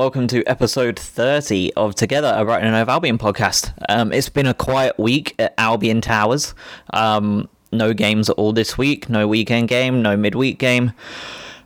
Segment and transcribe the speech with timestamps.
[0.00, 3.74] Welcome to episode 30 of Together, a Brighton and Hove Albion podcast.
[3.90, 6.54] Um, it's been a quiet week at Albion Towers.
[6.94, 10.94] Um, no games at all this week, no weekend game, no midweek game.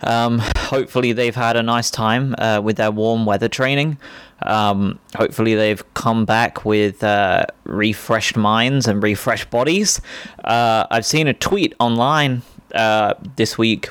[0.00, 3.98] Um, hopefully, they've had a nice time uh, with their warm weather training.
[4.42, 10.00] Um, hopefully, they've come back with uh, refreshed minds and refreshed bodies.
[10.42, 12.42] Uh, I've seen a tweet online
[12.74, 13.90] uh, this week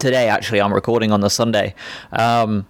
[0.00, 1.74] today actually i'm recording on the sunday
[2.12, 2.66] um,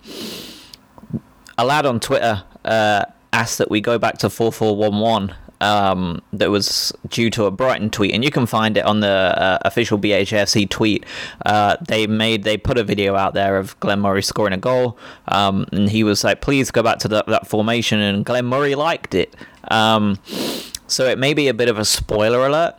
[1.57, 6.93] a lad on twitter uh, asked that we go back to 4411 um, that was
[7.09, 10.69] due to a Brighton tweet, and you can find it on the uh, official BHFC
[10.69, 11.05] tweet.
[11.45, 14.97] Uh, they made they put a video out there of Glenn Murray scoring a goal,
[15.29, 19.15] um, and he was like, "Please go back to that, formation," and Glenn Murray liked
[19.15, 19.35] it.
[19.71, 20.19] Um,
[20.87, 22.75] so it may be a bit of a spoiler alert,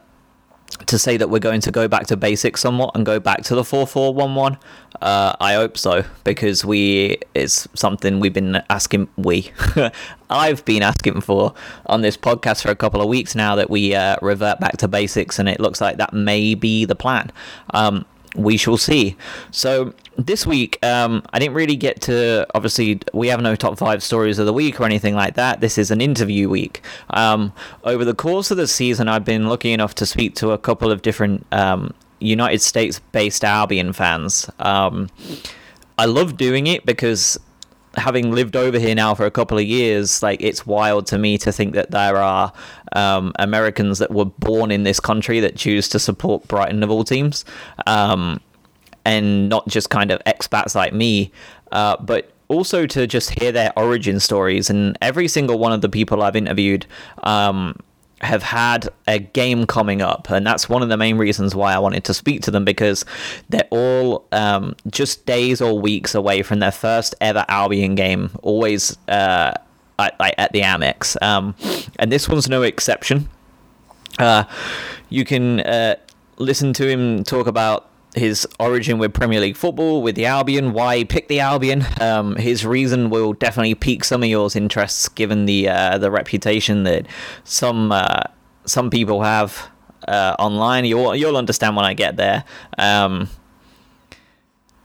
[0.86, 3.56] to say that we're going to go back to basics somewhat and go back to
[3.56, 4.58] the 4411
[5.02, 9.52] uh, i hope so because we it's something we've been asking we
[10.30, 11.54] i've been asking for
[11.86, 14.88] on this podcast for a couple of weeks now that we uh, revert back to
[14.88, 17.32] basics and it looks like that may be the plan.
[17.74, 19.16] Um, we shall see.
[19.52, 22.48] So this week, um, I didn't really get to.
[22.56, 25.62] Obviously, we have no top five stories of the week or anything like that.
[25.62, 26.82] This is an interview week.
[27.10, 30.58] Um, over the course of the season, I've been lucky enough to speak to a
[30.58, 34.50] couple of different um, United States-based Albion fans.
[34.60, 35.10] Um,
[35.98, 37.40] I love doing it because
[37.96, 41.38] having lived over here now for a couple of years, like it's wild to me
[41.40, 42.54] to think that there are
[42.94, 47.04] um, Americans that were born in this country that choose to support Brighton of all
[47.04, 47.44] teams,
[47.88, 48.40] um,
[49.06, 51.32] and not just kind of expats like me,
[51.72, 54.70] uh, but also to just hear their origin stories.
[54.70, 56.86] And every single one of the people I've interviewed.
[57.24, 57.76] Um,
[58.22, 61.80] have had a game coming up, and that's one of the main reasons why I
[61.80, 63.06] wanted to speak to them because
[63.50, 68.98] they're all um, just days or weeks away from their first ever Albion game, always
[69.08, 69.54] uh,
[70.00, 71.56] at, at, the Amex, um,
[72.00, 73.30] and this one's no exception.
[74.20, 74.44] Uh,
[75.10, 75.96] you can uh,
[76.38, 80.98] listen to him talk about his origin with Premier League football, with the Albion, why
[80.98, 81.86] he picked the Albion.
[82.00, 86.84] Um, his reason will definitely pique some of yours interests, given the uh, the reputation
[86.84, 87.08] that
[87.44, 88.22] some uh,
[88.66, 89.70] some people have
[90.08, 90.86] uh, online.
[90.86, 92.44] You'll you'll understand when I get there.
[92.78, 93.30] Um,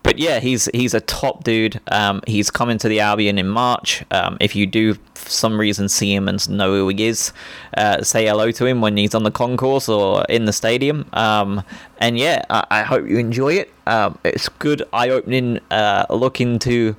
[0.06, 1.80] but yeah, he's he's a top dude.
[1.88, 4.04] Um, he's coming to the Albion in March.
[4.12, 7.32] Um, if you do, for some reason, see him and know who he is,
[7.76, 11.08] uh, say hello to him when he's on the concourse or in the stadium.
[11.12, 11.64] Um,
[11.98, 13.74] and yeah, I, I, hope you enjoy it.
[13.88, 16.92] Um, it's good, eye-opening uh, look into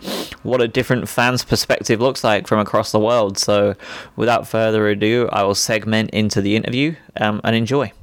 [0.43, 3.37] what a different fan's perspective looks like from across the world.
[3.37, 3.75] So,
[4.17, 7.93] without further ado, I will segment into the interview um, and enjoy.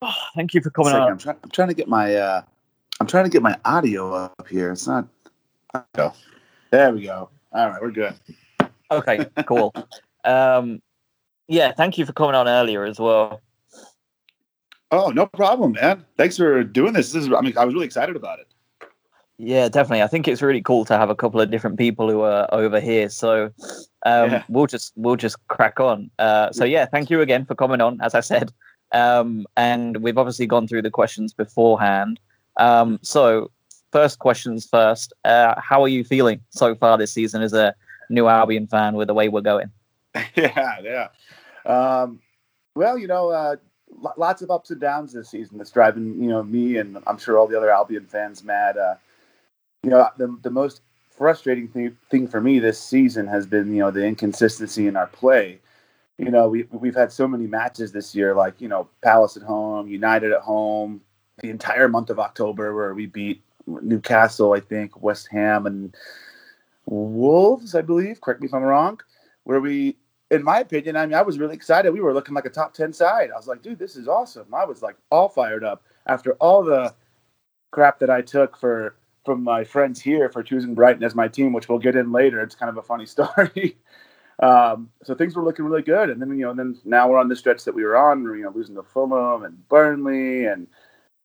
[0.00, 1.12] Oh, thank you for coming on.
[1.12, 2.42] I'm, try- I'm, trying to get my uh,
[3.00, 4.70] I'm trying to get my audio up here.
[4.70, 5.06] It's not.
[5.94, 6.12] Go.
[6.70, 7.30] There we go.
[7.52, 8.14] All right, we're good.
[8.90, 9.74] Okay, cool.
[10.24, 10.80] um,
[11.48, 13.40] yeah, thank you for coming on earlier as well.
[14.90, 16.04] Oh, no problem, man.
[16.16, 17.12] Thanks for doing this.
[17.12, 17.32] This is.
[17.32, 18.46] I mean, I was really excited about it.
[19.38, 20.02] Yeah, definitely.
[20.02, 22.80] I think it's really cool to have a couple of different people who are over
[22.80, 23.08] here.
[23.08, 23.52] So
[24.04, 24.42] um, yeah.
[24.48, 26.10] we'll just we'll just crack on.
[26.18, 28.00] Uh, so yeah, thank you again for coming on.
[28.00, 28.52] As I said,
[28.92, 32.20] um, and we've obviously gone through the questions beforehand.
[32.56, 33.50] Um, so,
[33.92, 35.12] first questions first.
[35.24, 37.74] Uh, how are you feeling so far this season as a
[38.10, 39.70] new Albion fan with the way we're going?
[40.34, 41.08] Yeah, yeah.
[41.64, 42.20] Um,
[42.74, 43.56] well, you know, uh,
[44.16, 47.38] lots of ups and downs this season that's driving, you know, me and I'm sure
[47.38, 48.76] all the other Albion fans mad.
[48.76, 48.94] Uh,
[49.82, 53.80] you know, the, the most frustrating thing, thing for me this season has been, you
[53.80, 55.60] know, the inconsistency in our play
[56.18, 59.44] you know, we we've had so many matches this year, like you know, Palace at
[59.44, 61.00] home, United at home,
[61.38, 65.94] the entire month of October, where we beat Newcastle, I think, West Ham, and
[66.86, 68.20] Wolves, I believe.
[68.20, 69.00] Correct me if I'm wrong.
[69.44, 69.96] Where we,
[70.30, 71.92] in my opinion, I mean, I was really excited.
[71.92, 73.30] We were looking like a top ten side.
[73.32, 74.52] I was like, dude, this is awesome.
[74.52, 76.94] I was like all fired up after all the
[77.70, 81.52] crap that I took for from my friends here for choosing Brighton as my team,
[81.52, 82.40] which we'll get in later.
[82.40, 83.76] It's kind of a funny story.
[84.40, 87.28] Um, so things were looking really good, and then you know, then now we're on
[87.28, 90.68] the stretch that we were on, you know, losing to Fulham and Burnley, and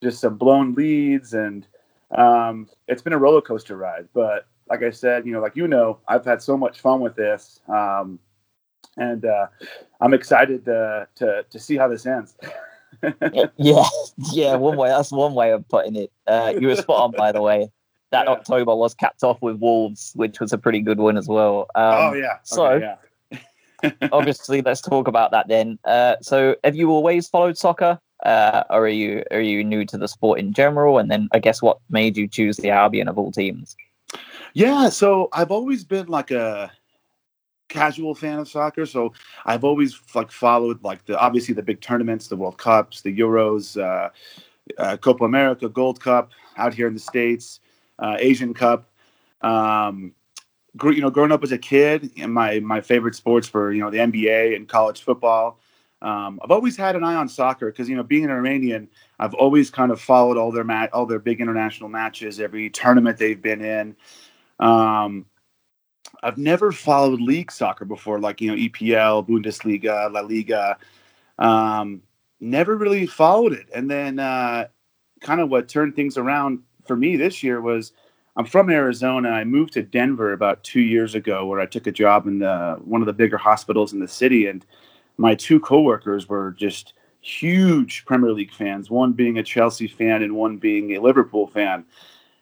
[0.01, 1.68] just some blown leads, and
[2.12, 4.07] um, it's been a roller coaster ride.
[4.13, 7.15] But like I said, you know, like you know, I've had so much fun with
[7.15, 8.18] this, um,
[8.98, 9.48] and uh,
[10.01, 12.36] I'm excited to, to to see how this ends.
[13.57, 13.86] yeah,
[14.31, 14.89] yeah, one way.
[14.89, 16.12] That's one way of putting it.
[16.25, 17.69] Uh, you were spot on, by the way
[18.13, 18.31] that yeah.
[18.31, 21.68] October was capped off with Wolves, which was a pretty good win as well.
[21.75, 22.38] Um, oh yeah.
[22.44, 22.95] So yeah.
[24.13, 25.77] obviously, let's talk about that then.
[25.83, 29.98] Uh, so, have you always followed soccer uh, or are you are you new to
[29.98, 30.98] the sport in general?
[30.98, 33.75] And then I guess what made you choose the Albion of all teams?
[34.54, 36.71] Yeah, so I've always been like a
[37.68, 39.13] casual fan of soccer, so
[39.45, 43.81] I've always like followed like the obviously the big tournaments, the World Cups, the Euros,
[43.81, 44.09] uh,
[44.77, 47.59] uh, Copa America, Gold Cup out here in the states,
[48.00, 48.90] uh, Asian Cup.
[49.42, 50.13] Um,
[50.84, 53.92] you know, growing up as a kid, and my my favorite sports were you know
[53.92, 55.60] the NBA and college football.
[56.01, 59.34] Um, I've always had an eye on soccer because you know, being an Iranian, I've
[59.34, 63.42] always kind of followed all their mat, all their big international matches, every tournament they've
[63.42, 63.95] been in.
[64.60, 65.25] Um,
[66.22, 70.78] I've never followed league soccer before, like you know EPL, Bundesliga, La Liga.
[71.40, 72.01] Um,
[72.40, 74.68] never really followed it, and then uh,
[75.22, 77.91] kind of what turned things around for me this year was
[78.35, 79.30] I'm from Arizona.
[79.30, 82.80] I moved to Denver about two years ago, where I took a job in the,
[82.83, 84.65] one of the bigger hospitals in the city, and
[85.18, 88.89] my two coworkers were just huge Premier League fans.
[88.89, 91.85] One being a Chelsea fan, and one being a Liverpool fan.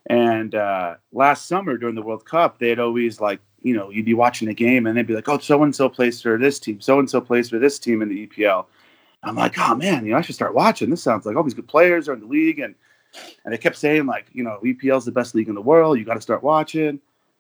[0.08, 4.14] And uh, last summer during the World Cup, they'd always like, you know, you'd be
[4.14, 6.80] watching a game, and they'd be like, "Oh, so and so plays for this team.
[6.82, 8.66] So and so plays for this team in the EPL."
[9.24, 10.90] I'm like, "Oh man, you know, I should start watching.
[10.90, 12.74] This sounds like all these good players are in the league." And
[13.44, 15.98] and they kept saying like, you know, EPL is the best league in the world.
[15.98, 17.00] You got to start watching.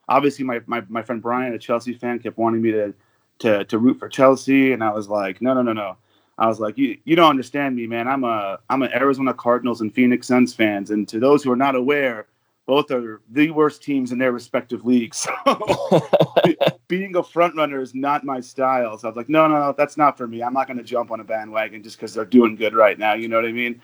[0.10, 2.94] Obviously, my, my my friend Brian, a Chelsea fan, kept wanting me to
[3.40, 5.98] to to root for Chelsea, and I was like, no, no, no, no.
[6.38, 8.08] I was like, you you don't understand me, man.
[8.08, 11.58] I'm a I'm an Arizona Cardinals and Phoenix Suns fans, and to those who are
[11.58, 12.28] not aware,
[12.66, 15.28] both are the worst teams in their respective leagues.
[15.46, 16.08] So
[16.88, 18.98] being a front runner is not my style.
[18.98, 20.42] So I was like, no, no, no, that's not for me.
[20.42, 23.14] I'm not going to jump on a bandwagon just because they're doing good right now.
[23.14, 23.82] You know what I mean?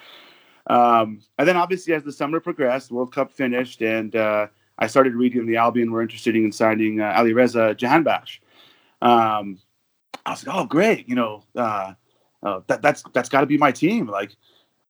[0.69, 4.47] Um, and then obviously as the summer progressed, World Cup finished, and uh,
[4.77, 8.39] I started reading the Albion were interested in signing uh, Alireza Jahanbakhsh.
[9.01, 9.59] Um,
[10.25, 11.93] I was like, oh great, you know uh,
[12.43, 14.07] uh that, that's that's got to be my team.
[14.07, 14.35] Like,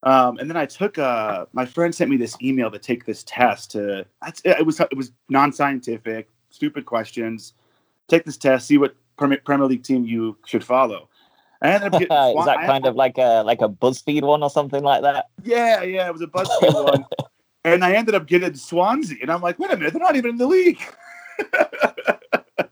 [0.02, 3.22] um, and then I took uh, my friend sent me this email to take this
[3.24, 3.70] test.
[3.72, 4.04] To
[4.44, 7.54] it was it was non-scientific, stupid questions.
[8.08, 11.08] Take this test, see what Premier League team you should follow.
[11.60, 14.50] I ended up getting Is that kind of like a like a BuzzFeed one or
[14.50, 15.30] something like that?
[15.42, 17.06] Yeah, yeah, it was a BuzzFeed one.
[17.64, 20.30] And I ended up getting Swansea, and I'm like, wait a minute, they're not even
[20.32, 20.80] in the league.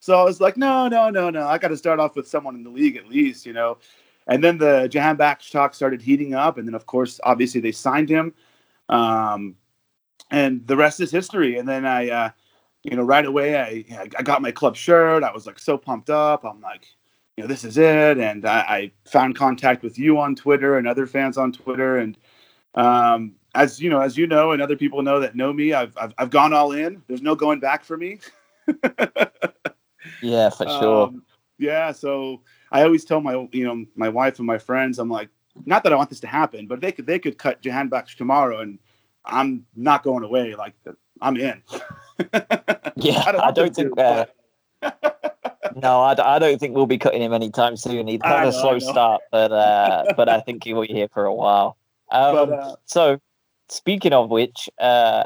[0.00, 1.46] so I was like, no, no, no, no.
[1.46, 3.78] I got to start off with someone in the league at least, you know.
[4.26, 8.08] And then the Jahanbakhsh talk started heating up, and then of course, obviously, they signed
[8.08, 8.34] him,
[8.88, 9.56] um,
[10.30, 11.58] and the rest is history.
[11.58, 12.30] And then I, uh,
[12.84, 15.24] you know, right away, I I got my club shirt.
[15.24, 16.44] I was like so pumped up.
[16.44, 16.86] I'm like,
[17.36, 18.18] you know, this is it.
[18.18, 21.98] And I, I, found contact with you on Twitter and other fans on Twitter.
[21.98, 22.18] And
[22.74, 25.96] um, as you know, as you know, and other people know that know me, I've,
[25.96, 27.02] I've, I've gone all in.
[27.08, 28.18] There's no going back for me.
[30.22, 31.06] yeah, for sure.
[31.06, 31.22] Um,
[31.58, 31.92] yeah.
[31.92, 35.28] So I always tell my, you know, my wife and my friends, I'm like,
[35.64, 38.60] not that I want this to happen, but they could, they could cut Jahanbakhsh tomorrow
[38.60, 38.78] and
[39.24, 40.54] I'm not going away.
[40.54, 40.74] Like
[41.20, 41.62] I'm in.
[42.96, 43.22] yeah.
[43.26, 44.26] I don't, I don't think, to,
[44.82, 45.20] uh,
[45.76, 48.06] no, I, I don't think we'll be cutting him anytime soon.
[48.08, 51.24] He'd had a slow start, but uh, but I think he will be here for
[51.24, 51.76] a while.
[52.12, 53.18] Um, but, uh, so,
[53.70, 55.24] speaking of which, uh,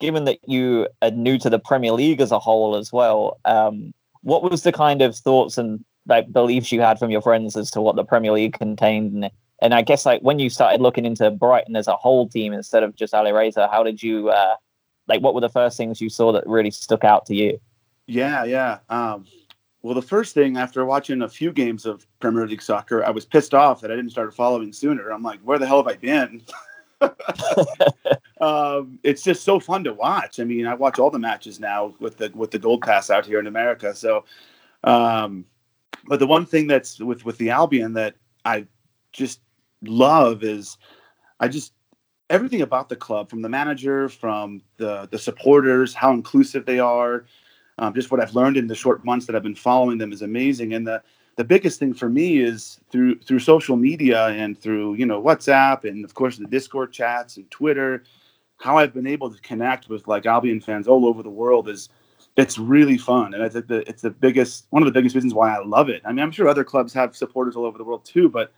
[0.00, 3.92] given that you are new to the Premier League as a whole as well, um,
[4.22, 7.70] what was the kind of thoughts and like beliefs you had from your friends as
[7.72, 9.12] to what the Premier League contained?
[9.12, 12.52] And, and I guess like when you started looking into Brighton as a whole team
[12.52, 14.56] instead of just Alireza, how did you uh,
[15.08, 15.20] like?
[15.20, 17.60] What were the first things you saw that really stuck out to you?
[18.06, 18.78] Yeah, yeah.
[18.88, 19.26] Um,
[19.88, 23.24] well, the first thing after watching a few games of Premier League soccer, I was
[23.24, 25.08] pissed off that I didn't start following sooner.
[25.08, 26.42] I'm like, where the hell have I been?
[28.42, 30.40] um, it's just so fun to watch.
[30.40, 33.24] I mean, I watch all the matches now with the with the Gold Pass out
[33.24, 33.94] here in America.
[33.94, 34.26] So,
[34.84, 35.46] um,
[36.06, 38.14] but the one thing that's with with the Albion that
[38.44, 38.66] I
[39.12, 39.40] just
[39.80, 40.76] love is
[41.40, 41.72] I just
[42.28, 47.24] everything about the club, from the manager, from the the supporters, how inclusive they are
[47.78, 50.22] um, just what I've learned in the short months that I've been following them is
[50.22, 50.74] amazing.
[50.74, 51.02] And the
[51.36, 55.84] the biggest thing for me is through through social media and through you know WhatsApp
[55.84, 58.04] and of course the Discord chats and Twitter.
[58.58, 61.88] How I've been able to connect with like Albion fans all over the world is
[62.36, 65.54] it's really fun, and it's the it's the biggest one of the biggest reasons why
[65.54, 66.02] I love it.
[66.04, 68.52] I mean, I'm sure other clubs have supporters all over the world too, but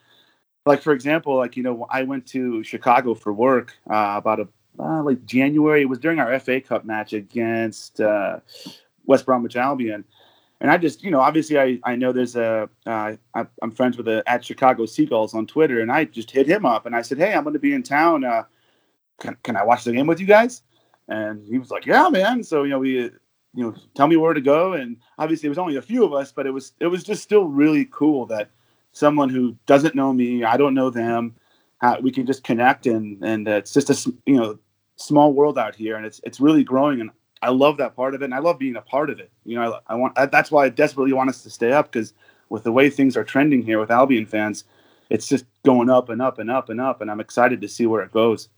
[0.67, 4.49] like for example, like you know, I went to Chicago for work uh, about a
[4.79, 5.83] uh, like January.
[5.83, 8.41] It was during our FA Cup match against uh,
[9.07, 10.05] West Bromwich Albion.
[10.61, 13.97] And I just, you know, obviously I, I know there's a, uh, I, am friends
[13.97, 17.03] with a, at Chicago Seagulls on Twitter, and I just hit him up and I
[17.03, 18.25] said, hey, I'm going to be in town.
[18.25, 18.45] Uh,
[19.21, 20.63] can, can I watch the game with you guys?
[21.09, 22.43] And he was like, yeah, man.
[22.43, 23.11] So, you know, we, you
[23.55, 24.75] know, tell me where to go.
[24.75, 27.23] And obviously it was only a few of us, but it was, it was just
[27.23, 28.51] still really cool that
[28.93, 31.37] someone who doesn't know me, I don't know them,
[31.81, 34.59] how we can just connect and and uh, it's just a you know
[34.97, 37.11] small world out here and it's it's really growing and
[37.43, 39.31] I love that part of it and I love being a part of it.
[39.45, 41.91] You know, I, I want I, that's why I desperately want us to stay up
[41.91, 42.13] because
[42.49, 44.65] with the way things are trending here with Albion fans,
[45.09, 47.87] it's just going up and up and up and up and I'm excited to see
[47.87, 48.49] where it goes.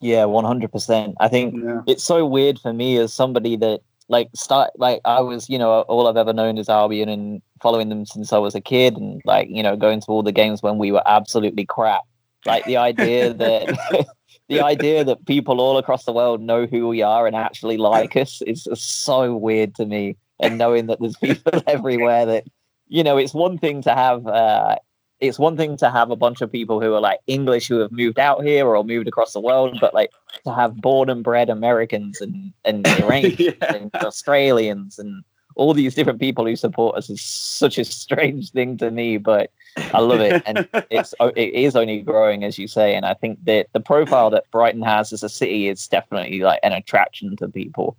[0.00, 1.14] Yeah, 100%.
[1.20, 1.80] I think yeah.
[1.86, 5.80] it's so weird for me as somebody that like start like I was, you know,
[5.82, 9.20] all I've ever known is Albion and following them since I was a kid and
[9.24, 12.02] like, you know, going to all the games when we were absolutely crap.
[12.44, 13.68] Like the idea that
[14.48, 18.16] the idea that people all across the world know who we are and actually like
[18.16, 20.16] us is so weird to me.
[20.38, 22.44] And knowing that there's people everywhere that,
[22.88, 24.76] you know, it's one thing to have uh,
[25.18, 27.90] it's one thing to have a bunch of people who are like English who have
[27.90, 30.10] moved out here or moved across the world, but like
[30.44, 33.74] to have born and bred Americans and and Iranians yeah.
[33.74, 35.24] and Australians and
[35.56, 39.50] all these different people who support us is such a strange thing to me, but
[39.76, 43.44] I love it, and it's it is only growing as you say, and I think
[43.44, 47.48] that the profile that Brighton has as a city is definitely like an attraction to
[47.48, 47.96] people.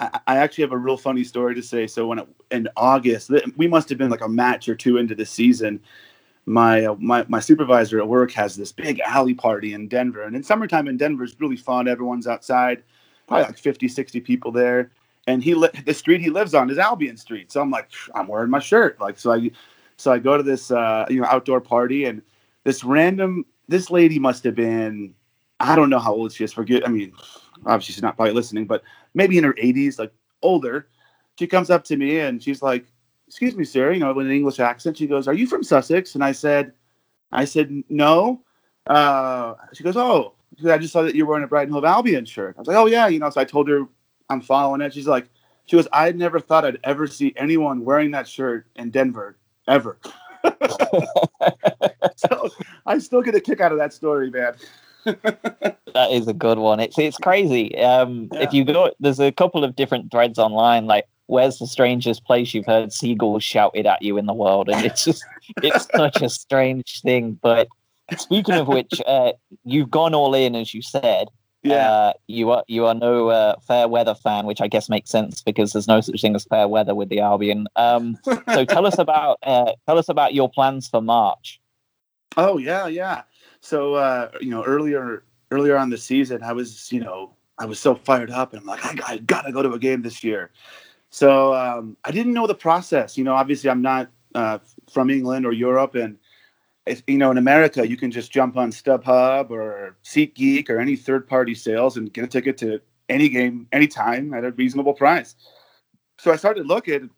[0.00, 1.88] I actually have a real funny story to say.
[1.88, 5.16] So when it, in August, we must have been like a match or two into
[5.16, 5.80] the season,
[6.48, 10.34] my uh, my my supervisor at work has this big alley party in Denver, and
[10.34, 11.86] in summertime in Denver is really fun.
[11.86, 12.82] Everyone's outside,
[13.26, 14.90] probably like 50, 60 people there.
[15.26, 18.28] And he li- the street he lives on is Albion Street, so I'm like, I'm
[18.28, 19.50] wearing my shirt, like so I
[19.98, 22.22] so I go to this uh, you know outdoor party, and
[22.64, 25.14] this random this lady must have been
[25.60, 26.52] I don't know how old she is.
[26.52, 27.12] Forget, I mean,
[27.66, 28.82] obviously she's not probably listening, but
[29.14, 30.12] maybe in her 80s, like
[30.42, 30.88] older.
[31.38, 32.86] She comes up to me and she's like,
[33.26, 34.96] excuse me, sir, you know, with an English accent.
[34.96, 36.14] She goes, are you from Sussex?
[36.14, 36.72] And I said,
[37.32, 38.42] I said, no.
[38.86, 40.34] Uh, she goes, oh,
[40.66, 42.54] I just saw that you were wearing a Brighton Hove Albion shirt.
[42.56, 43.30] I was like, oh yeah, you know.
[43.30, 43.86] So I told her
[44.30, 44.94] I'm following it.
[44.94, 45.28] She's like,
[45.66, 49.36] she goes, I never thought I'd ever see anyone wearing that shirt in Denver
[49.68, 49.98] ever.
[52.16, 52.48] so
[52.86, 54.54] I still get a kick out of that story, man.
[55.04, 56.80] that is a good one.
[56.80, 57.76] It's it's crazy.
[57.78, 58.40] Um, yeah.
[58.40, 62.52] If you go, there's a couple of different threads online, like where's the strangest place
[62.52, 64.68] you've heard seagulls shouted at you in the world?
[64.68, 65.24] And it's just,
[65.62, 67.38] it's such a strange thing.
[67.40, 67.68] But
[68.16, 69.32] speaking of which, uh,
[69.64, 71.28] you've gone all in, as you said.
[71.62, 71.90] Yeah.
[71.90, 75.42] Uh, you are you are no uh, fair weather fan, which I guess makes sense
[75.42, 77.66] because there's no such thing as fair weather with the Albion.
[77.74, 78.16] Um,
[78.54, 81.60] so tell us about uh, tell us about your plans for March.
[82.36, 83.22] Oh yeah, yeah.
[83.60, 87.80] So uh, you know earlier earlier on the season, I was you know I was
[87.80, 90.50] so fired up, and I'm like I, I gotta go to a game this year.
[91.10, 93.18] So um, I didn't know the process.
[93.18, 94.58] You know, obviously I'm not uh,
[94.92, 96.18] from England or Europe, and
[97.06, 101.54] you know, in America you can just jump on StubHub or SeatGeek or any third-party
[101.54, 105.34] sales and get a ticket to any game anytime at a reasonable price.
[106.18, 107.10] So I started looking,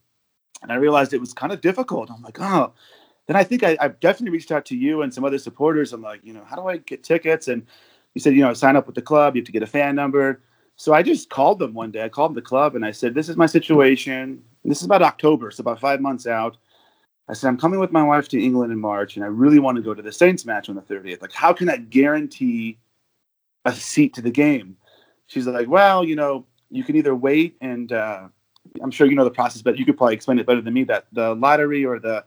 [0.62, 2.10] and I realized it was kind of difficult.
[2.10, 2.72] I'm like, oh.
[3.26, 5.92] Then I think I, I definitely reached out to you and some other supporters.
[5.92, 7.46] I'm like, you know, how do I get tickets?
[7.46, 7.64] And
[8.14, 9.36] you said, you know, sign up with the club.
[9.36, 10.42] You have to get a fan number.
[10.76, 12.02] So I just called them one day.
[12.02, 14.42] I called the club and I said, This is my situation.
[14.64, 16.56] This is about October, so about five months out.
[17.30, 19.76] I said, I'm coming with my wife to England in March and I really want
[19.76, 21.22] to go to the Saints match on the 30th.
[21.22, 22.78] Like, how can I guarantee
[23.64, 24.76] a seat to the game?
[25.26, 28.28] She's like, Well, you know, you can either wait and uh,
[28.82, 30.84] I'm sure you know the process, but you could probably explain it better than me
[30.84, 32.24] that the lottery or the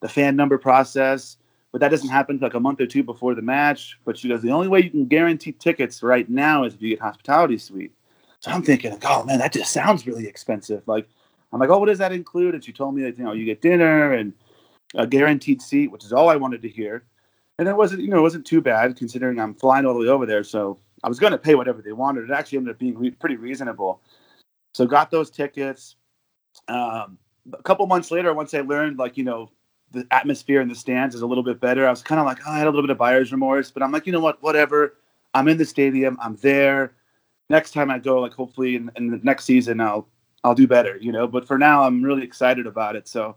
[0.00, 1.38] the fan number process
[1.74, 3.98] but that doesn't happen like a month or two before the match.
[4.04, 6.90] But she goes, the only way you can guarantee tickets right now is if you
[6.90, 7.92] get hospitality suite.
[8.38, 10.86] So I'm thinking, oh man, that just sounds really expensive.
[10.86, 11.08] Like,
[11.52, 12.54] I'm like, oh, what does that include?
[12.54, 14.32] And she told me that you know you get dinner and
[14.94, 17.04] a guaranteed seat, which is all I wanted to hear.
[17.58, 20.08] And it wasn't, you know, it wasn't too bad considering I'm flying all the way
[20.08, 20.42] over there.
[20.42, 22.24] So I was going to pay whatever they wanted.
[22.24, 24.00] It actually ended up being re- pretty reasonable.
[24.72, 25.96] So got those tickets.
[26.68, 27.18] Um,
[27.52, 29.50] a couple months later, once I learned, like, you know,
[29.92, 31.86] the atmosphere in the stands is a little bit better.
[31.86, 33.82] I was kind of like, oh, I had a little bit of buyer's remorse, but
[33.82, 34.96] I'm like, you know what, whatever.
[35.34, 36.18] I'm in the stadium.
[36.20, 36.94] I'm there.
[37.50, 40.08] Next time I go, like hopefully in, in the next season, I'll
[40.44, 41.26] I'll do better, you know.
[41.26, 43.08] But for now, I'm really excited about it.
[43.08, 43.36] So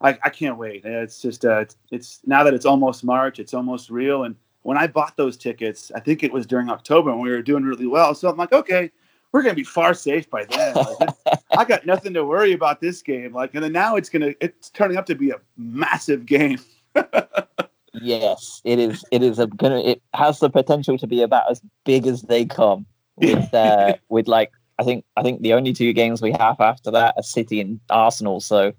[0.00, 0.84] I, I can't wait.
[0.84, 4.24] It's just uh, it's, it's now that it's almost March, it's almost real.
[4.24, 7.42] And when I bought those tickets, I think it was during October, and we were
[7.42, 8.14] doing really well.
[8.14, 8.90] So I'm like, okay,
[9.32, 10.74] we're gonna be far safe by then.
[10.74, 11.08] Like,
[11.56, 13.32] I got nothing to worry about this game.
[13.32, 16.58] Like, and then now it's gonna it's turning up to be a massive game.
[17.94, 19.04] yes, it is.
[19.12, 19.80] It is a gonna.
[19.80, 22.86] It has the potential to be about as big as they come.
[23.16, 26.90] With uh, with like I think I think the only two games we have after
[26.90, 28.40] that are City and Arsenal.
[28.40, 28.72] So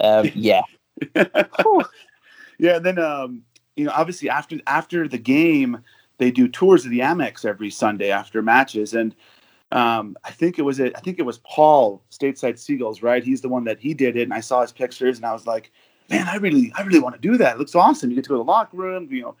[0.00, 0.62] um, yeah,
[1.14, 2.76] yeah.
[2.76, 3.42] And then um,
[3.76, 5.82] you know, obviously after after the game,
[6.18, 9.16] they do tours of the Amex every Sunday after matches, and
[9.72, 10.92] um, I think it was it.
[10.96, 13.24] I think it was Paul Stateside Seagulls, right?
[13.24, 15.46] He's the one that he did it, and I saw his pictures, and I was
[15.46, 15.72] like,
[16.08, 17.56] man, I really, I really want to do that.
[17.56, 18.10] It looks awesome.
[18.10, 19.36] You get to go to the locker room, you know,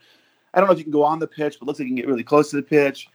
[0.52, 1.94] I don't know if you can go on the pitch, but it looks like you
[1.94, 3.08] can get really close to the pitch.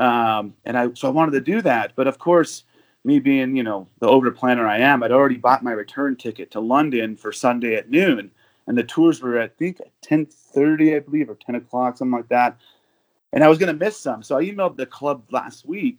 [0.00, 2.64] Um, and I so I wanted to do that, but of course,
[3.04, 6.50] me being you know the over planner I am, I'd already bought my return ticket
[6.52, 8.30] to London for Sunday at noon,
[8.66, 12.16] and the tours were I think at ten thirty, I believe, or ten o'clock, something
[12.16, 12.58] like that.
[13.34, 15.98] And I was going to miss some, so I emailed the club last week.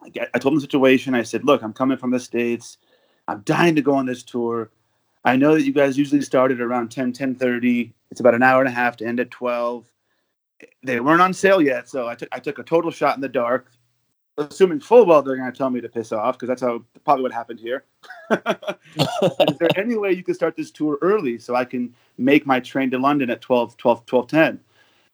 [0.00, 1.14] I, get, I told them the situation.
[1.14, 2.78] I said, "Look, I'm coming from the states.
[3.26, 4.70] I'm dying to go on this tour.
[5.24, 7.92] I know that you guys usually start at around 10, 10.30.
[8.10, 9.84] It's about an hour and a half to end at 12.
[10.82, 13.28] They weren't on sale yet, so I took I took a total shot in the
[13.28, 13.70] dark,
[14.38, 17.22] assuming full well they're going to tell me to piss off because that's how probably
[17.22, 17.84] what happened here.
[18.30, 22.60] Is there any way you can start this tour early so I can make my
[22.60, 24.60] train to London at 12, 12, 12 10?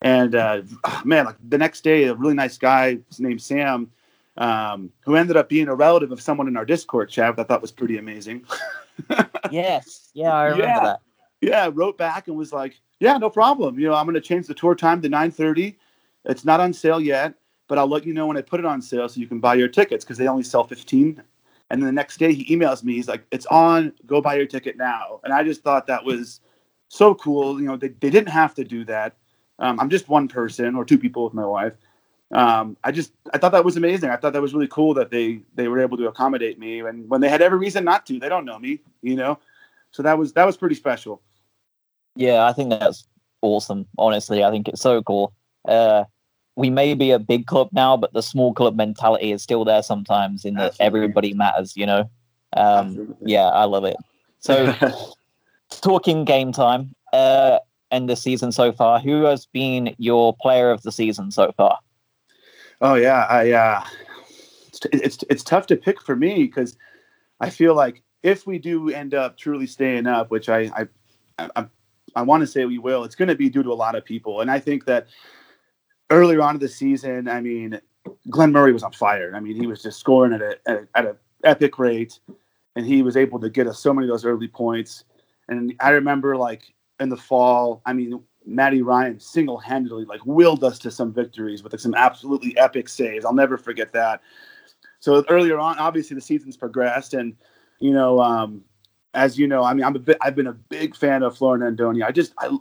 [0.03, 0.63] And uh,
[1.05, 3.91] man, like the next day, a really nice guy, named Sam,
[4.37, 7.63] um, who ended up being a relative of someone in our Discord chat, I thought
[7.63, 8.45] was pretty amazing.
[9.51, 10.81] yes, yeah, I remember yeah.
[10.81, 11.01] that.
[11.47, 13.79] Yeah, wrote back and was like, "Yeah, no problem.
[13.79, 15.77] You know, I'm going to change the tour time to 9:30.
[16.25, 17.35] It's not on sale yet,
[17.69, 19.55] but I'll let you know when I put it on sale so you can buy
[19.55, 21.23] your tickets because they only sell 15."
[21.71, 22.95] And then the next day he emails me.
[22.95, 23.93] He's like, "It's on.
[24.07, 26.41] Go buy your ticket now." And I just thought that was
[26.89, 27.61] so cool.
[27.61, 29.17] You know, they, they didn't have to do that.
[29.59, 31.75] Um, I'm just one person or two people with my wife
[32.33, 34.11] um, I just I thought that was amazing.
[34.11, 37.09] I thought that was really cool that they they were able to accommodate me, and
[37.09, 39.39] when they had every reason not to, they don't know me, you know.
[39.93, 41.23] So that was that was pretty special.
[42.17, 43.07] Yeah, I think that's
[43.43, 43.87] awesome.
[43.99, 45.33] Honestly, I think it's so cool.
[45.67, 46.05] Uh,
[46.57, 49.83] we may be a big club now, but the small club mentality is still there
[49.83, 50.45] sometimes.
[50.45, 52.09] In that everybody matters, you know.
[52.57, 53.97] Um, yeah, I love it.
[54.39, 54.73] So,
[55.81, 57.59] talking game time uh,
[57.91, 61.79] and the season so far, who has been your player of the season so far?
[62.81, 63.85] Oh yeah, I uh,
[64.69, 66.77] it's, it's it's tough to pick for me because
[67.41, 70.89] I feel like if we do end up truly staying up, which I
[71.39, 71.67] I I,
[72.17, 74.05] I want to say we will, it's going to be due to a lot of
[74.05, 75.09] people, and I think that
[76.11, 77.81] earlier on in the season, I mean,
[78.31, 79.33] Glenn Murray was on fire.
[79.35, 80.59] I mean, he was just scoring at a
[80.95, 82.19] at, an epic rate,
[82.77, 85.05] and he was able to get us so many of those early points.
[85.49, 90.65] And I remember like in the fall, I mean, Matty Ryan single handedly like willed
[90.65, 93.25] us to some victories with like, some absolutely epic saves.
[93.25, 94.21] I'll never forget that.
[95.01, 97.37] So earlier on, obviously the season's progressed, and
[97.81, 98.63] you know, um,
[99.15, 101.63] as you know, I mean, I'm a bit, I've been a big fan of Florin
[101.63, 102.05] Andone.
[102.05, 102.57] I just, I,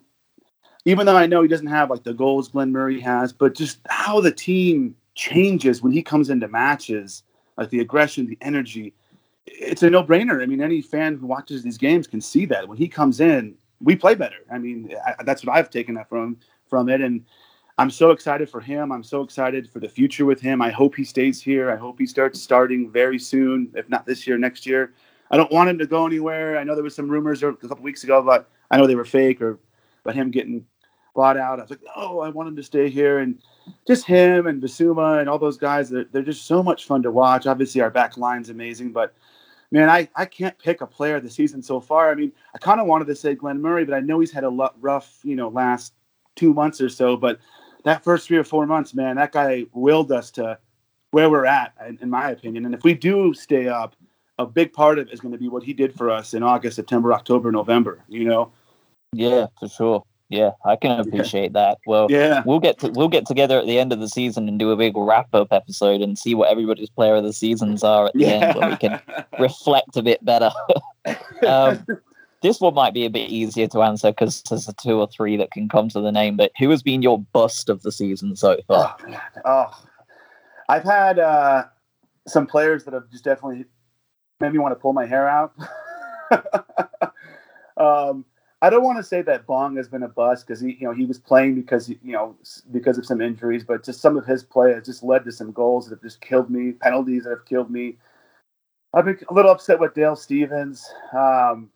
[0.86, 3.80] even though I know he doesn't have like the goals Glenn Murray has, but just
[3.90, 7.24] how the team changes when he comes into matches,
[7.58, 8.94] like the aggression, the energy.
[9.46, 10.42] It's a no-brainer.
[10.42, 13.56] I mean, any fan who watches these games can see that when he comes in,
[13.82, 14.38] we play better.
[14.52, 16.38] I mean, I, that's what I've taken that from
[16.70, 17.24] from it, and
[17.78, 18.92] I'm so excited for him.
[18.92, 20.62] I'm so excited for the future with him.
[20.62, 21.70] I hope he stays here.
[21.72, 24.94] I hope he starts starting very soon, if not this year, next year.
[25.32, 26.58] I don't want him to go anywhere.
[26.58, 29.06] I know there was some rumors a couple weeks ago, but I know they were
[29.06, 29.60] fake or
[30.04, 30.66] about him getting
[31.16, 31.60] bought out.
[31.60, 33.20] I was like, no, I want him to stay here.
[33.20, 33.40] And
[33.88, 37.12] just him and Bissouma and all those guys, they're, they're just so much fun to
[37.12, 37.48] watch.
[37.48, 39.14] Obviously, our back line's amazing, but
[39.72, 42.12] man, I, I can't pick a player the season so far.
[42.12, 44.44] I mean, I kind of wanted to say Glenn Murray, but I know he's had
[44.44, 45.94] a rough, you know, last
[46.36, 47.18] two months or so.
[47.18, 47.40] But
[47.84, 50.60] that first three or four months, man, that guy willed us to
[51.12, 52.66] where we're at, in my opinion.
[52.66, 53.96] And if we do stay up,
[54.40, 56.44] a big part of it is going to be what he did for us in
[56.44, 58.04] August, September, October, November.
[58.08, 58.52] You know.
[59.12, 60.04] Yeah, for sure.
[60.30, 61.68] Yeah, I can appreciate yeah.
[61.68, 61.78] that.
[61.86, 64.58] Well, yeah, we'll get to, we'll get together at the end of the season and
[64.58, 68.08] do a big wrap up episode and see what everybody's player of the seasons are
[68.08, 68.28] at the yeah.
[68.28, 69.00] end, where we can
[69.40, 70.50] reflect a bit better.
[71.48, 71.86] um,
[72.42, 75.38] this one might be a bit easier to answer because there's a two or three
[75.38, 76.36] that can come to the name.
[76.36, 78.96] But who has been your bust of the season so far?
[79.08, 79.84] Oh, oh.
[80.68, 81.66] I've had uh,
[82.28, 83.66] some players that have just definitely
[84.44, 85.54] made me want to pull my hair out.
[87.78, 88.26] um,
[88.62, 90.94] I don't want to say that Bong has been a bust because he, you know,
[90.94, 92.36] he was playing because you know
[92.72, 95.52] because of some injuries, but just some of his play has just led to some
[95.54, 97.98] goals that have just killed me, penalties that have killed me.
[98.94, 100.86] I've been a little upset with Dale Stephens.
[101.18, 101.70] Um,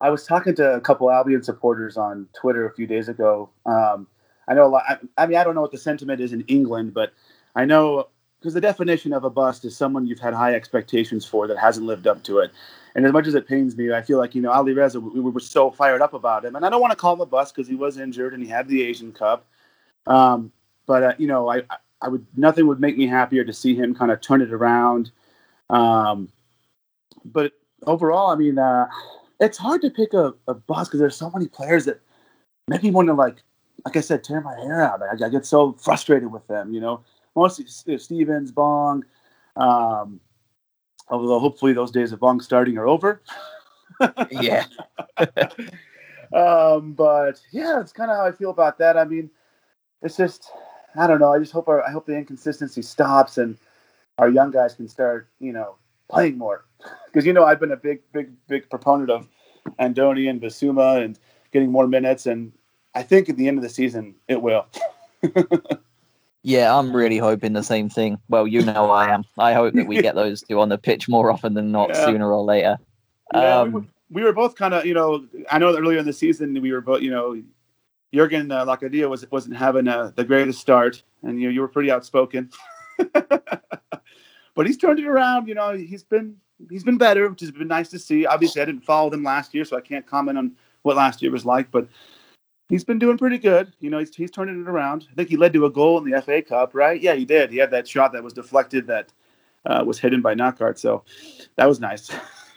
[0.00, 3.50] I was talking to a couple Albion supporters on Twitter a few days ago.
[3.66, 4.08] Um,
[4.48, 4.82] I know a lot.
[4.88, 7.12] I, I mean, I don't know what the sentiment is in England, but
[7.54, 8.08] I know
[8.42, 11.86] because the definition of a bust is someone you've had high expectations for that hasn't
[11.86, 12.50] lived up to it.
[12.96, 15.20] And as much as it pains me, I feel like, you know, Ali Reza, we,
[15.20, 16.56] we were so fired up about him.
[16.56, 18.48] And I don't want to call him a bust because he was injured and he
[18.48, 19.46] had the Asian Cup.
[20.08, 20.50] Um,
[20.86, 21.62] but, uh, you know, I,
[22.00, 25.12] I would, nothing would make me happier to see him kind of turn it around.
[25.70, 26.28] Um,
[27.24, 27.52] but
[27.86, 28.88] overall, I mean, uh,
[29.38, 32.00] it's hard to pick a, a bust because there's so many players that
[32.66, 33.36] make me want to, like,
[33.84, 35.00] like I said, tear my hair out.
[35.00, 37.04] I, I get so frustrated with them, you know.
[37.34, 39.04] Mostly Stephens, Bong,
[39.56, 40.20] um,
[41.08, 43.20] Although hopefully those days of bong starting are over.
[44.30, 44.64] yeah.
[46.32, 48.96] um, but yeah, it's kind of how I feel about that.
[48.96, 49.30] I mean,
[50.00, 50.50] it's just
[50.96, 51.32] I don't know.
[51.32, 53.58] I just hope our, I hope the inconsistency stops and
[54.18, 55.76] our young guys can start, you know,
[56.10, 56.64] playing more.
[57.06, 59.28] Because you know I've been a big, big, big proponent of
[59.78, 61.18] Andone and Bissouma and
[61.52, 62.52] getting more minutes, and
[62.94, 64.66] I think at the end of the season it will.
[66.42, 68.18] yeah, I'm really hoping the same thing.
[68.28, 69.24] Well, you know I am.
[69.38, 72.04] I hope that we get those two on the pitch more often than not, yeah.
[72.04, 72.78] sooner or later.
[73.32, 75.98] Yeah, um, we, were, we, were, both kind of, you know, I know that earlier
[75.98, 77.40] in the season we were both, you know,
[78.12, 81.68] Jurgen uh, Locadia was wasn't having uh, the greatest start, and you know, you were
[81.68, 82.50] pretty outspoken.
[83.12, 85.48] but he's turned it around.
[85.48, 86.36] You know, he's been
[86.70, 88.26] he's been better, which has been nice to see.
[88.26, 90.52] Obviously, I didn't follow them last year, so I can't comment on
[90.82, 91.70] what last year was like.
[91.70, 91.86] But
[92.72, 93.72] he's been doing pretty good.
[93.80, 95.06] You know, he's he's turning it around.
[95.12, 97.00] I think he led to a goal in the FA Cup, right?
[97.00, 97.50] Yeah, he did.
[97.50, 99.12] He had that shot that was deflected that
[99.66, 101.04] uh, was hidden by Knockaert, so
[101.56, 102.10] that was nice.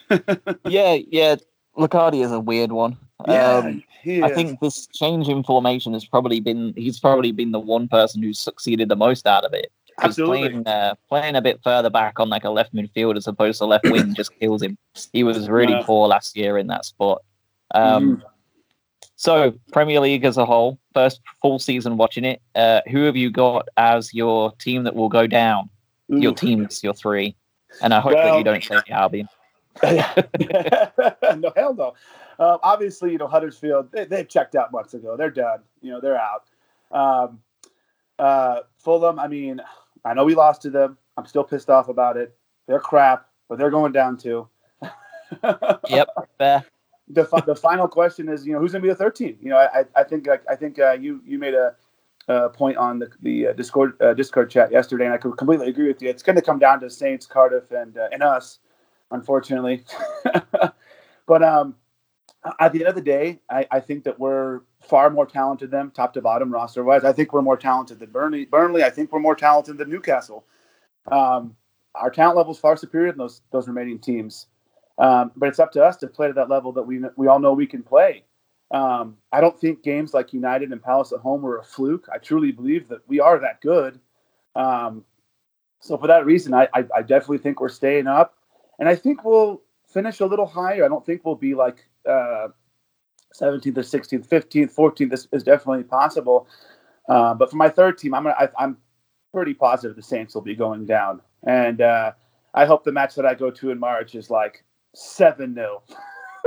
[0.65, 1.35] yeah, yeah.
[1.77, 2.97] Locadia is a weird one.
[3.27, 3.83] Yeah, um,
[4.23, 8.23] I think this change in formation has probably been he's probably been the one person
[8.23, 9.71] who's succeeded the most out of it.
[10.01, 10.49] Absolutely.
[10.49, 13.65] Playing, uh, playing a bit further back on like a left midfield as opposed to
[13.65, 14.77] left wing just kills him.
[15.13, 15.83] He was really yeah.
[15.85, 17.21] poor last year in that spot.
[17.73, 18.23] Um, mm.
[19.15, 22.41] So Premier League as a whole, first full season watching it.
[22.53, 25.69] Uh, who have you got as your team that will go down?
[26.13, 26.19] Ooh.
[26.19, 27.35] Your teams, your three,
[27.81, 29.27] and I hope well, that you don't say Albion.
[29.83, 31.93] no, hell no.
[32.37, 33.91] Uh, obviously, you know Huddersfield.
[33.91, 35.15] They, they checked out months ago.
[35.17, 35.59] They're done.
[35.81, 36.49] You know they're out.
[36.91, 37.39] Um,
[38.19, 39.19] uh, Fulham.
[39.19, 39.61] I mean,
[40.03, 40.97] I know we lost to them.
[41.17, 42.35] I'm still pissed off about it.
[42.67, 44.47] They're crap, but they're going down too.
[45.89, 46.09] yep.
[46.37, 46.65] Fair.
[47.07, 49.37] The, the final question is, you know, who's going to be the third team?
[49.39, 51.75] You know, I, I think I think uh, you you made a,
[52.27, 55.69] a point on the the uh, Discord uh, Discord chat yesterday, and I could completely
[55.69, 56.09] agree with you.
[56.09, 58.59] It's going to come down to Saints, Cardiff, and uh, and us,
[59.11, 59.83] unfortunately.
[61.27, 61.75] but um,
[62.59, 65.79] at the end of the day, I, I think that we're far more talented than
[65.79, 67.03] them, top to bottom roster wise.
[67.03, 68.45] I think we're more talented than Burnley.
[68.45, 70.45] Burnley, I think we're more talented than Newcastle.
[71.11, 71.55] Um,
[71.95, 74.47] our talent level is far superior than those those remaining teams.
[74.97, 77.39] Um, but it's up to us to play to that level that we we all
[77.39, 78.23] know we can play.
[78.71, 82.07] Um, I don't think games like United and Palace at home were a fluke.
[82.13, 83.99] I truly believe that we are that good.
[84.55, 85.03] Um,
[85.79, 88.35] so for that reason, I, I, I definitely think we're staying up,
[88.79, 90.83] and I think we'll finish a little higher.
[90.83, 92.47] I don't think we'll be like uh,
[93.39, 96.47] 17th or 16th, 15th, 14th is, is definitely possible.
[97.07, 98.77] Uh, but for my third team, I'm gonna, I, am
[99.31, 102.13] pretty positive the Saints will be going down, and uh,
[102.53, 104.64] I hope the match that I go to in March is like
[104.95, 105.81] seven 0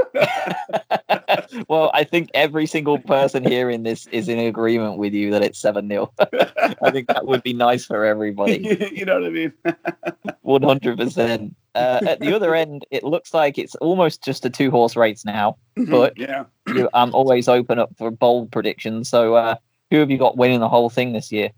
[1.69, 5.43] well, I think every single person here in this is in agreement with you that
[5.43, 6.13] it's 7 0.
[6.19, 8.59] I think that would be nice for everybody.
[8.93, 9.53] you know what I mean?
[10.45, 11.55] 100%.
[11.75, 15.25] Uh, at the other end, it looks like it's almost just a two horse race
[15.25, 15.91] now, mm-hmm.
[15.91, 16.45] but yeah.
[16.69, 19.09] you, I'm always open up for bold predictions.
[19.09, 19.57] So, uh,
[19.91, 21.51] who have you got winning the whole thing this year?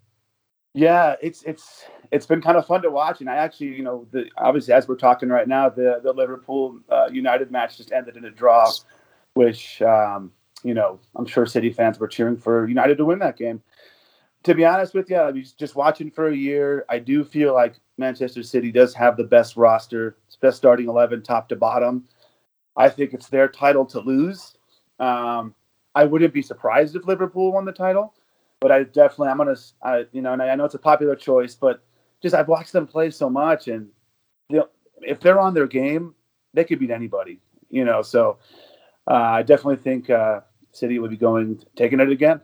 [0.74, 4.07] Yeah, it's it's it's been kind of fun to watch, and I actually, you know,
[4.11, 8.16] the, obviously as we're talking right now, the the Liverpool uh, United match just ended
[8.16, 8.70] in a draw,
[9.35, 10.33] which um,
[10.64, 13.62] you know I'm sure City fans were cheering for United to win that game.
[14.44, 16.85] To be honest with you, I was just watching for a year.
[16.88, 21.49] I do feel like Manchester City does have the best roster, best starting eleven, top
[21.51, 22.05] to bottom.
[22.77, 24.57] I think it's their title to lose.
[24.99, 25.55] Um,
[25.94, 28.14] I wouldn't be surprised if Liverpool won the title
[28.61, 31.55] but I definitely I'm gonna I, you know and I know it's a popular choice,
[31.55, 31.83] but
[32.23, 33.89] just I've watched them play so much, and
[34.49, 34.69] you know,
[35.03, 36.15] if they're on their game,
[36.55, 37.41] they could beat anybody.
[37.71, 38.39] You know, so
[39.09, 40.41] uh, I definitely think uh,
[40.73, 42.41] City would be going taking it again.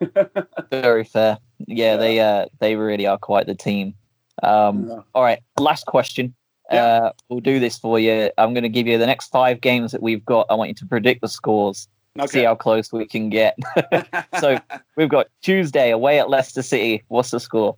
[0.70, 1.38] Very fair.
[1.66, 3.94] Yeah, yeah, they uh, they really are quite the team.
[4.42, 5.00] Um, yeah.
[5.14, 6.34] All right, last question.
[6.70, 6.84] Yeah.
[6.84, 8.30] Uh, we'll do this for you.
[8.36, 10.46] I'm going to give you the next five games that we've got.
[10.50, 11.88] I want you to predict the scores.
[12.18, 12.26] Okay.
[12.26, 13.56] See how close we can get.
[14.40, 14.58] so
[14.96, 17.04] we've got Tuesday away at Leicester City.
[17.08, 17.76] What's the score?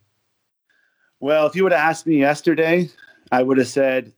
[1.21, 2.89] Well, if you would have asked me yesterday,
[3.31, 4.13] I would have said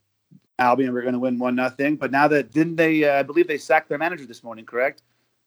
[0.58, 1.96] Albion were going to win one nothing.
[1.96, 3.04] But now that didn't they?
[3.04, 4.64] Uh, I believe they sacked their manager this morning.
[4.64, 5.02] Correct?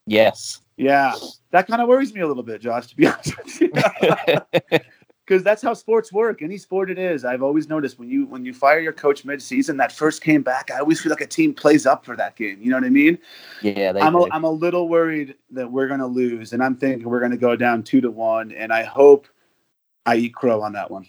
[0.05, 0.61] Yes.
[0.77, 1.15] Yeah,
[1.51, 2.87] that kind of worries me a little bit, Josh.
[2.87, 3.71] To be honest with you,
[5.25, 6.41] because that's how sports work.
[6.41, 7.23] Any sport it is.
[7.23, 10.69] I've always noticed when you when you fire your coach mid-season, that first came back,
[10.71, 12.59] I always feel like a team plays up for that game.
[12.61, 13.17] You know what I mean?
[13.61, 13.93] Yeah.
[13.95, 17.19] I'm a, I'm a little worried that we're going to lose, and I'm thinking we're
[17.19, 19.27] going to go down two to one, and I hope
[20.05, 21.07] I eat crow on that one.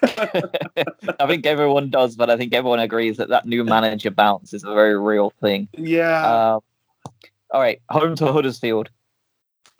[0.02, 4.64] I think everyone does, but I think everyone agrees that that new manager bounce is
[4.64, 5.68] a very real thing.
[5.76, 6.54] Yeah.
[6.54, 6.60] Um,
[7.50, 8.90] all right, home to Huddersfield.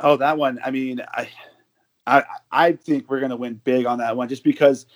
[0.01, 0.59] Oh, that one.
[0.65, 1.29] I mean, I,
[2.07, 4.87] I, I think we're gonna win big on that one, just because,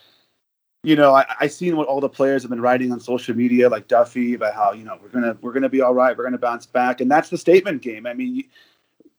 [0.83, 3.69] you know, I, I seen what all the players have been writing on social media,
[3.69, 6.39] like Duffy, about how you know we're gonna we're gonna be all right, we're gonna
[6.39, 8.07] bounce back, and that's the statement game.
[8.07, 8.45] I mean,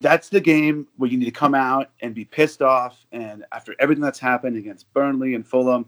[0.03, 3.05] that's the game where you need to come out and be pissed off.
[3.13, 5.85] And after everything that's happened against Burnley and Fulham,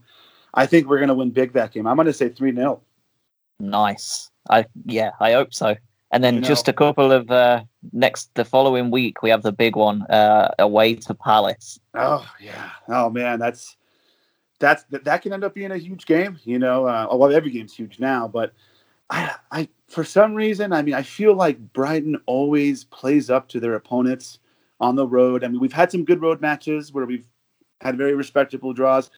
[0.53, 1.85] I think we're going to win big that game.
[1.85, 2.81] I'm going to say 3 0.
[3.59, 4.31] Nice.
[4.49, 5.75] I Yeah, I hope so.
[6.11, 9.43] And then you know, just a couple of uh, next, the following week, we have
[9.43, 11.77] the big one uh, away to Palace.
[11.93, 12.69] Oh, yeah.
[12.87, 13.37] Oh, man.
[13.37, 13.75] That's.
[14.57, 16.87] That's that, that can end up being a huge game, you know.
[16.87, 18.53] Uh, well, every game's huge now, but
[19.09, 23.59] I, I, for some reason, I mean, I feel like Brighton always plays up to
[23.59, 24.39] their opponents
[24.79, 25.43] on the road.
[25.43, 27.27] I mean, we've had some good road matches where we've
[27.81, 29.09] had very respectable draws.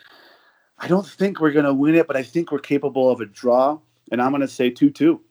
[0.79, 3.25] I don't think we're going to win it, but I think we're capable of a
[3.25, 3.79] draw,
[4.11, 5.21] and I'm going to say 2 2.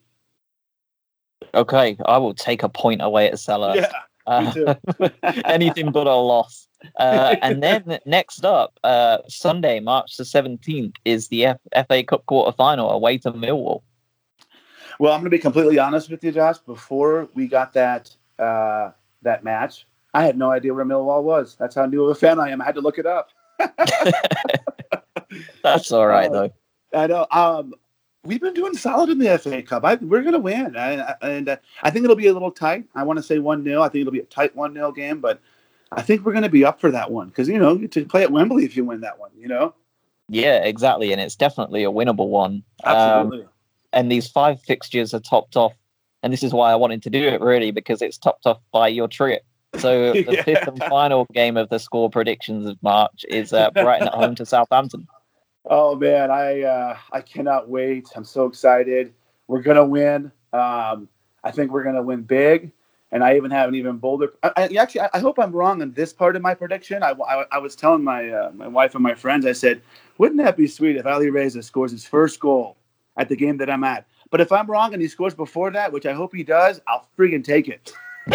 [1.53, 3.75] Okay, I will take a point away at Salah.
[3.75, 3.91] Yeah.
[4.25, 4.75] Uh,
[5.45, 6.67] anything but a loss.
[6.97, 12.25] Uh, and then next up, uh, Sunday, March the 17th, is the F- FA Cup
[12.25, 13.83] quarter final away to Millwall.
[14.99, 16.57] Well, I'm going to be completely honest with you, Josh.
[16.59, 21.55] Before we got that uh, that match, I had no idea where Millwall was.
[21.59, 22.61] That's how new of a fan I am.
[22.61, 23.29] I had to look it up.
[25.63, 26.51] That's all right, though.
[26.93, 27.27] I know.
[27.31, 27.73] Um,
[28.23, 29.83] we've been doing solid in the FA Cup.
[29.85, 32.85] I, we're going to win, I, and uh, I think it'll be a little tight.
[32.95, 35.19] I want to say one 0 I think it'll be a tight one 0 game,
[35.19, 35.41] but
[35.91, 38.23] I think we're going to be up for that one because you know to play
[38.23, 39.31] at Wembley if you win that one.
[39.37, 39.73] You know.
[40.29, 42.63] Yeah, exactly, and it's definitely a winnable one.
[42.83, 43.43] Absolutely.
[43.43, 43.49] Um,
[43.97, 45.73] and these five fixtures are topped off.
[46.21, 48.87] And this is why I wanted to do it really because it's topped off by
[48.87, 49.41] your trip.
[49.77, 50.43] So the yeah.
[50.43, 54.35] fifth and final game of the score predictions of March is uh, Brighton at home
[54.35, 55.07] to Southampton.
[55.69, 58.07] Oh man, I uh, I cannot wait!
[58.15, 59.13] I'm so excited.
[59.47, 60.31] We're gonna win.
[60.53, 61.09] Um,
[61.43, 62.71] I think we're gonna win big,
[63.11, 64.31] and I even have an even bolder.
[64.43, 67.03] I, I actually, I, I, hope I'm wrong on this part of my prediction.
[67.03, 69.81] I, I, I was telling my uh, my wife and my friends, I said,
[70.17, 72.76] wouldn't that be sweet if Ali Reza scores his first goal
[73.17, 74.05] at the game that I'm at.
[74.29, 77.07] But if I'm wrong and he scores before that, which I hope he does, I'll
[77.17, 77.93] friggin' take it.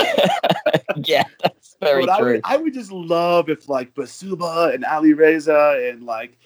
[1.05, 2.27] yeah, that's very but true.
[2.27, 6.39] I would, I would, just love if like Bissouma and Ali Reza and like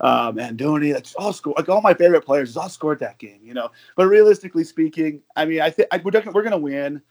[0.00, 3.54] um, Andone, like all score, like all my favorite players, all scored that game, you
[3.54, 3.70] know.
[3.96, 7.02] But realistically speaking, I mean, I think we're, we're going to win.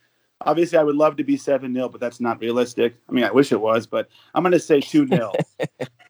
[0.46, 2.96] Obviously, I would love to be 7 0, but that's not realistic.
[3.10, 5.34] I mean, I wish it was, but I'm going to say 2 0.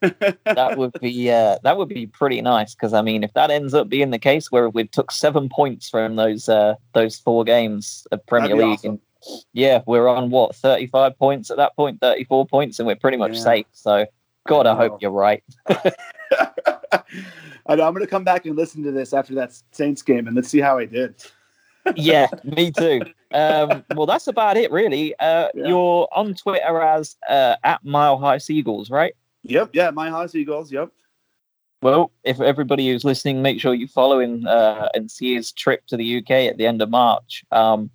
[0.00, 3.74] that would be uh, that would be pretty nice because I mean, if that ends
[3.74, 8.06] up being the case where we took seven points from those uh, those four games
[8.12, 8.90] of Premier League, awesome.
[8.90, 9.00] and
[9.52, 13.34] yeah, we're on what 35 points at that point, 34 points, and we're pretty much
[13.34, 13.42] yeah.
[13.42, 13.66] safe.
[13.72, 14.06] So,
[14.46, 15.42] God, I, I hope you're right.
[17.66, 20.26] I know, I'm going to come back and listen to this after that Saints game,
[20.26, 21.14] and let's see how I did.
[21.96, 23.02] Yeah, me too.
[23.32, 25.14] Um, well, that's about it, really.
[25.18, 25.68] Uh, yeah.
[25.68, 29.14] You're on Twitter as uh, at Mile High Seagulls, right?
[29.44, 30.70] Yep, yeah, Mile High Seagulls.
[30.72, 30.90] Yep.
[31.82, 35.86] Well, if everybody who's listening, make sure you follow him uh, and see his trip
[35.86, 37.42] to the UK at the end of March.
[37.52, 37.90] Um,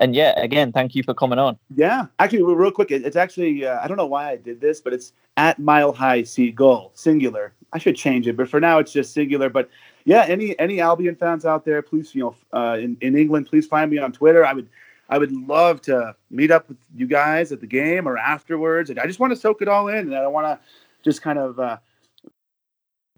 [0.00, 1.56] and yeah, again, thank you for coming on.
[1.74, 4.92] Yeah, actually, real quick, it's actually uh, I don't know why I did this, but
[4.92, 7.52] it's at Mile High Seagull, singular.
[7.72, 9.48] I should change it, but for now it's just singular.
[9.50, 9.68] But
[10.08, 13.66] yeah, any any Albion fans out there, please you know uh, in in England, please
[13.66, 14.42] find me on Twitter.
[14.42, 14.70] I would
[15.10, 18.88] I would love to meet up with you guys at the game or afterwards.
[18.88, 20.58] And I just want to soak it all in, and I want to
[21.02, 21.76] just kind of uh,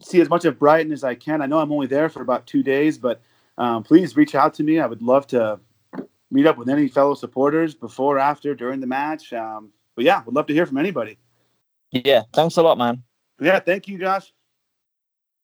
[0.00, 1.42] see as much of Brighton as I can.
[1.42, 3.20] I know I'm only there for about two days, but
[3.57, 4.81] um, please reach out to me.
[4.81, 5.61] I would love to
[6.33, 9.33] meet up with any fellow supporters before, after, during the match.
[9.33, 11.18] Um, but yeah, would love to hear from anybody.
[11.92, 13.05] Yeah, thanks a lot, man.
[13.40, 14.33] Yeah, thank you, Josh.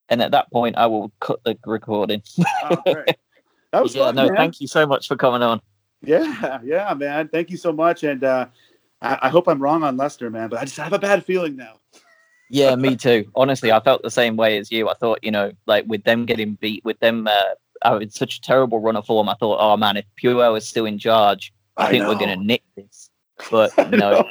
[0.08, 2.22] And at that point, I will cut the recording.
[2.64, 4.36] oh, that was yeah, fun, no, man.
[4.36, 5.60] thank you so much for coming on.
[6.02, 7.28] Yeah, yeah, man.
[7.28, 8.04] Thank you so much.
[8.04, 8.46] And uh,
[9.02, 11.56] I, I hope I'm wrong on Leicester, man, but I just have a bad feeling
[11.56, 11.74] now.
[12.50, 13.30] yeah, me too.
[13.34, 14.88] Honestly, I felt the same way as you.
[14.88, 18.40] I thought, you know, like with them getting beat, with them uh, having such a
[18.40, 21.86] terrible run of form, I thought, oh man, if Puel is still in charge, I,
[21.86, 22.10] I think know.
[22.10, 23.10] we're going to nick this.
[23.50, 24.28] But no.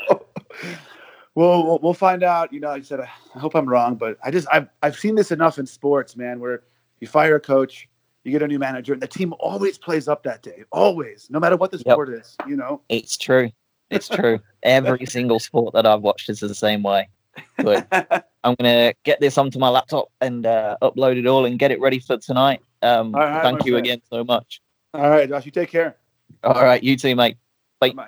[1.35, 2.51] Well, we'll find out.
[2.51, 5.15] You know, like I said, I hope I'm wrong, but I just I've I've seen
[5.15, 6.63] this enough in sports, man, where
[7.01, 7.87] you fire a coach,
[8.23, 10.63] you get a new manager, and the team always plays up that day.
[10.71, 12.21] Always, no matter what the sport yep.
[12.21, 12.35] is.
[12.47, 13.51] You know, it's true.
[13.89, 14.39] It's true.
[14.63, 17.09] Every single sport that I've watched is the same way.
[17.57, 17.87] But
[18.43, 21.81] I'm gonna get this onto my laptop and uh, upload it all and get it
[21.81, 22.61] ready for tonight.
[22.81, 23.85] Um, right, thank you friend.
[23.85, 24.61] again so much.
[24.93, 25.45] All right, Josh.
[25.45, 25.97] You take care.
[26.43, 27.37] All right, you too, mate.
[27.79, 27.91] Bye.
[27.91, 28.07] Bye.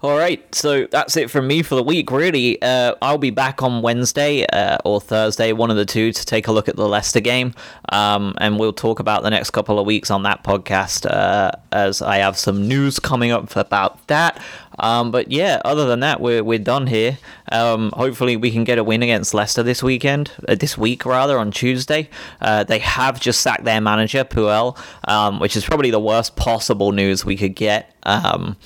[0.00, 2.12] All right, so that's it from me for the week.
[2.12, 6.24] Really, uh, I'll be back on Wednesday uh, or Thursday, one of the two, to
[6.24, 7.52] take a look at the Leicester game,
[7.88, 12.00] um, and we'll talk about the next couple of weeks on that podcast uh, as
[12.00, 14.40] I have some news coming up about that.
[14.78, 17.18] Um, but yeah, other than that, we're we're done here.
[17.50, 21.38] Um, hopefully, we can get a win against Leicester this weekend, uh, this week rather,
[21.38, 22.08] on Tuesday.
[22.40, 26.92] Uh, they have just sacked their manager Puel, um, which is probably the worst possible
[26.92, 28.56] news we could get um,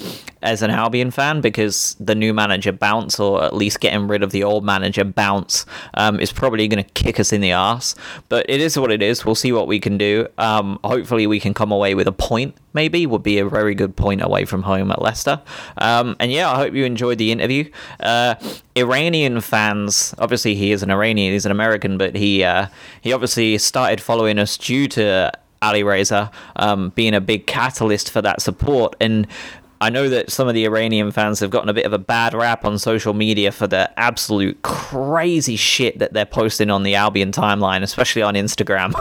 [0.42, 4.30] as an Albion fan because the new manager bounce, or at least getting rid of
[4.30, 7.94] the old manager bounce, um, is probably going to kick us in the ass.
[8.28, 9.24] But it is what it is.
[9.24, 10.28] We'll see what we can do.
[10.38, 12.56] Um, hopefully, we can come away with a point.
[12.72, 15.40] Maybe would be a very good point away from home at Leicester.
[15.78, 17.70] Um, and yeah, I hope you enjoyed the interview.
[18.00, 18.34] Uh,
[18.76, 22.66] Iranian fans, obviously he is an Iranian, he's an American, but he uh,
[23.00, 25.32] he obviously started following us due to
[25.62, 28.96] Alireza um, being a big catalyst for that support.
[29.00, 29.26] And
[29.82, 32.34] I know that some of the Iranian fans have gotten a bit of a bad
[32.34, 37.32] rap on social media for the absolute crazy shit that they're posting on the Albion
[37.32, 38.92] timeline, especially on Instagram,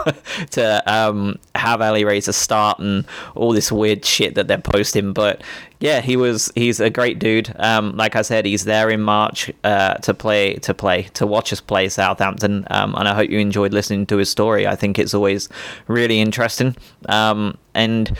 [0.50, 5.12] to um, have Alireza start and all this weird shit that they're posting.
[5.12, 5.42] But
[5.78, 7.52] yeah, he was he's a great dude.
[7.58, 11.52] Um, like I said, he's there in March uh, to play to play to watch
[11.52, 14.66] us play Southampton, um, and I hope you enjoyed listening to his story.
[14.66, 15.48] I think it's always
[15.88, 16.76] really interesting,
[17.08, 18.16] um, and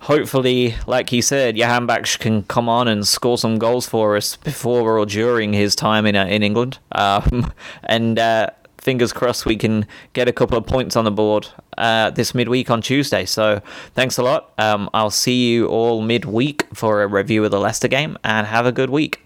[0.00, 4.98] hopefully, like he said, Jahanbakhsh can come on and score some goals for us before
[4.98, 7.52] or during his time in uh, in England, um,
[7.84, 8.18] and.
[8.18, 8.50] Uh,
[8.84, 12.70] fingers crossed we can get a couple of points on the board uh, this midweek
[12.70, 13.24] on Tuesday.
[13.24, 13.60] So
[13.94, 14.52] thanks a lot.
[14.58, 18.66] Um, I'll see you all midweek for a review of the Leicester game and have
[18.66, 19.23] a good week.